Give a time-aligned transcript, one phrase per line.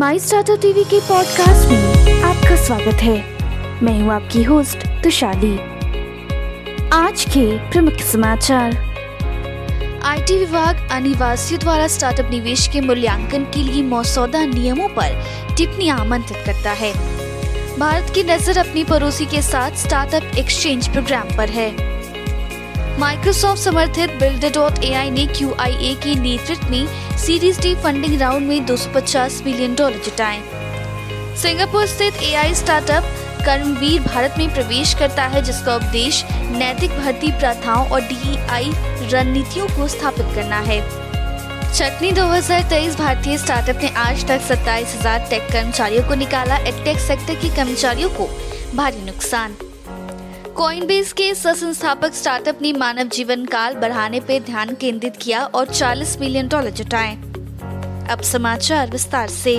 [0.00, 3.16] My startup TV के podcast में आपका स्वागत है।
[3.82, 5.58] मैं हूँ आपकी होस्ट तुशाली।
[6.92, 8.76] आज के प्रमुख समाचार।
[10.02, 15.22] आईटी विभाग अनिवासियों द्वारा स्टार्टअप निवेश के मूल्यांकन के लिए मौसौदा नियमों पर
[15.56, 16.92] टिप्पणी आमंत्रित करता है।
[17.78, 21.89] भारत की नज़र अपनी पड़ोसी के साथ स्टार्टअप एक्सचेंज प्रोग्राम पर है।
[23.00, 28.66] माइक्रोसॉफ्ट समर्थित बिल्डर डॉट एआई ने क्यूआईए के नेतृत्व में सीरीज़ डी फंडिंग राउंड में
[28.66, 30.40] 250 मिलियन डॉलर जुटाए।
[31.42, 33.04] सिंगापुर स्थित एआई स्टार्टअप
[33.46, 38.36] कर्मवीर भारत में प्रवेश करता है, जिसका उद्देश्य नैतिक भर्ती प्रथाओं और डी
[39.12, 40.80] रणनीतियों को स्थापित करना है।
[41.72, 47.34] चटनी 2023 भारतीय स्टार्टअप ने आज तक सत्ताईस हज़ार टेक कर्मचारियों को निकाला। एटेक सेक्टर
[47.34, 48.28] के कर्मचारियों को
[48.76, 49.56] भारी नुकसान।
[50.60, 56.20] कॉइनबेस के संस्थापक स्टार्टअप ने मानव जीवन काल बढ़ाने पर ध्यान केंद्रित किया और 40
[56.20, 57.14] मिलियन डॉलर जुटाए।
[58.10, 59.54] अब समाचार विस्तार से।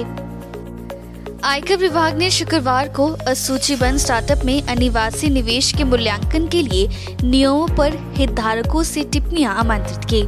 [1.43, 6.87] आयकर विभाग ने शुक्रवार को असूचीबंद स्टार्टअप में अनिवासी निवेश के मूल्यांकन के लिए
[7.23, 10.23] नियमों पर हितधारकों से टिप्पणियाँ आमंत्रित की।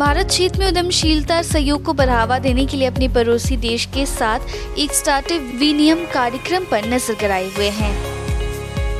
[0.00, 4.40] भारत क्षेत्र में उद्यमशीलता सहयोग को बढ़ावा देने के लिए अपने पड़ोसी देश के साथ
[4.78, 8.11] एक स्टार्टअप विनियम कार्यक्रम पर नज़र गड़ाए हुए हैं।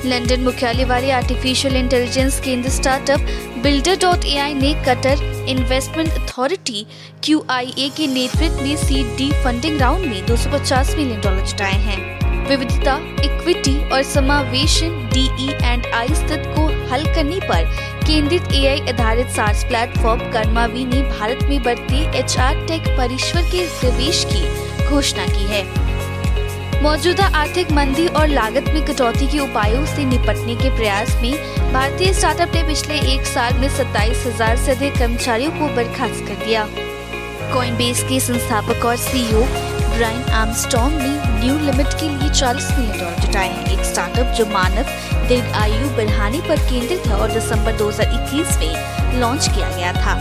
[0.04, 3.20] लंदन मुख्यालय वाले आर्टिफिशियल इंटेलिजेंस केंद्र स्टार्टअप
[3.62, 6.86] बिल्डर डॉट ए ने कटर इन्वेस्टमेंट अथॉरिटी
[7.24, 12.96] QIA के नेतृत्व में सी डी फंडिंग राउंड में 250 मिलियन डॉलर जुटाए हैं। विविधता
[13.24, 17.64] इक्विटी और समावेशन डीई एंड आई स्थित को हल करने पर
[18.06, 24.24] केंद्रित एआई आधारित सार्स प्लेटफॉर्म कर्मावी ने भारत में बढ़ते एचआर टेक परिश्वर के प्रवेश
[24.32, 25.81] की घोषणा की है।
[26.82, 31.32] मौजूदा आर्थिक मंदी और लागत में कटौती के उपायों से निपटने के प्रयास में
[31.72, 36.44] भारतीय स्टार्टअप ने पिछले एक साल में सत्ताईस हज़ार से अधिक कर्मचारियों को बर्खास्त कर
[36.44, 36.64] दिया।
[37.76, 43.20] बेस के संस्थापक और सीईओ ब्रायन आर्मस्टॉन्ग ने न्यू लिमिट के लिए 40 मिलियन डॉलर
[43.20, 44.90] जुटाए हैं। एक स्टार्टअप जो मानव
[45.28, 50.18] दीर्घ आयु बढ़ाने पर केंद्रित है और दिसंबर 2021 में लॉन्च किया गया था।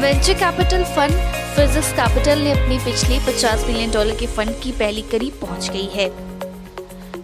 [0.00, 5.02] Venture capital fund Physics Capital ने अपनी पिछले 50 मिलियन डॉलर के फंड की पहली
[5.02, 6.08] करीब पहुँच गई है।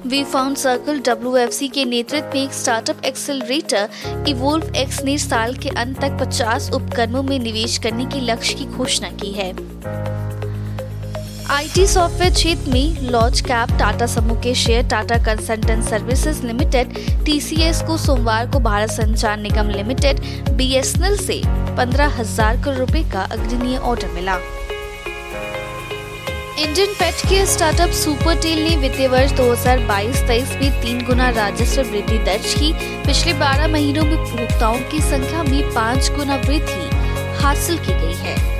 [0.07, 3.89] वी फाउंड सर्कल डब्ल्यू के नेतृत्व में एक स्टार्टअप एक्सेलरेटर
[4.29, 8.67] इवोल्व एक्स ने साल के अंत तक 50 उपकरणों में निवेश करने के लक्ष्य की
[8.67, 9.53] घोषणा की है।
[11.50, 16.93] आईटी सॉफ्टवेयर क्षेत्र में लॉन्च कैप, टाटा समूह के share, Tata consultant services limited,
[17.25, 20.21] TCS को सोमवार को भारत संचार निगम लिमिटेड,
[20.56, 21.41] बीएसएनएल से
[21.77, 24.37] पंद्रह हज़ार करोड़ रुपए का अग्रणीय ऑर्डर मिला।
[26.59, 32.19] इंडियन पेट के स्टार्टअप सुपर टेल ने वित्तीय वर्ष 2022-23 में तीन गुना राजस्व वृद्धि
[32.21, 32.72] दर्ज की।
[33.06, 38.59] पिछले 12 महीनों में उपभोक्ताओं की संख्या में पाँच गुना वृद्धि हासिल की गई है।